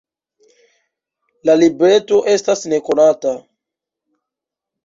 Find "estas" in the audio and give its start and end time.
2.37-2.65